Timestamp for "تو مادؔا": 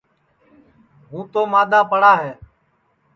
1.31-1.79